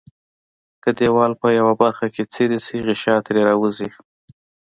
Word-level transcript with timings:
که 0.83 0.89
دیوال 0.99 1.31
په 1.41 1.47
یوه 1.59 1.73
برخه 1.81 2.07
کې 2.13 2.23
څیري 2.33 2.59
شي 2.65 2.77
غشا 2.87 3.15
ترې 3.25 3.41
راوځي. 3.49 3.89